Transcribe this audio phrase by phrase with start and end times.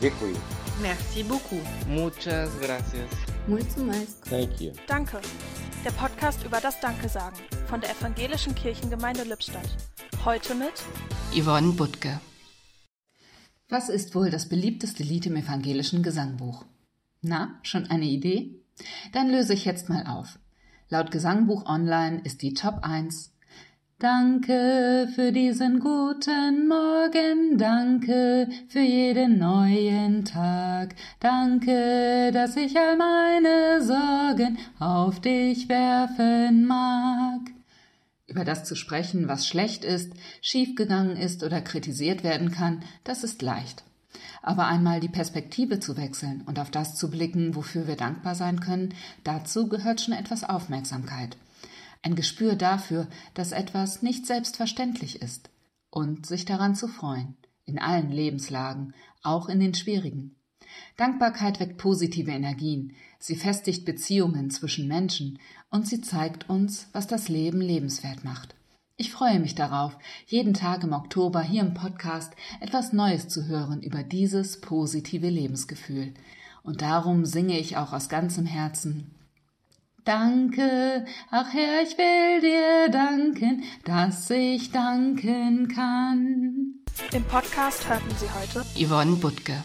[0.00, 0.36] Děkuji.
[0.80, 1.62] Merci beaucoup.
[1.88, 3.10] Muchas gracias.
[3.48, 4.20] Mais.
[4.30, 4.72] Thank you.
[4.86, 5.20] Danke.
[5.84, 7.36] Der Podcast über das Danke sagen
[7.66, 9.68] von der Evangelischen Kirchengemeinde Lippstadt.
[10.24, 10.72] Heute mit
[11.34, 12.20] Yvonne Butke.
[13.68, 16.64] Was ist wohl das beliebteste Lied im evangelischen Gesangbuch?
[17.20, 18.54] Na, schon eine Idee?
[19.12, 20.38] Dann löse ich jetzt mal auf.
[20.90, 23.32] Laut Gesangbuch Online ist die Top 1
[24.00, 33.82] Danke für diesen guten Morgen, danke für jeden neuen Tag, danke, dass ich all meine
[33.82, 37.40] Sorgen auf dich werfen mag.
[38.28, 43.42] Über das zu sprechen, was schlecht ist, schiefgegangen ist oder kritisiert werden kann, das ist
[43.42, 43.82] leicht.
[44.42, 48.60] Aber einmal die Perspektive zu wechseln und auf das zu blicken, wofür wir dankbar sein
[48.60, 48.94] können,
[49.24, 51.36] dazu gehört schon etwas Aufmerksamkeit
[52.02, 55.50] ein Gespür dafür, dass etwas nicht selbstverständlich ist
[55.90, 60.36] und sich daran zu freuen, in allen Lebenslagen, auch in den schwierigen.
[60.96, 65.38] Dankbarkeit weckt positive Energien, sie festigt Beziehungen zwischen Menschen
[65.70, 68.54] und sie zeigt uns, was das Leben lebenswert macht.
[68.96, 73.80] Ich freue mich darauf, jeden Tag im Oktober hier im Podcast etwas Neues zu hören
[73.80, 76.14] über dieses positive Lebensgefühl.
[76.64, 79.14] Und darum singe ich auch aus ganzem Herzen
[80.08, 86.76] Danke, ach Herr, ich will dir danken, dass ich danken kann.
[87.12, 89.62] im Podcast hörten Sie heute Yvonne Butke.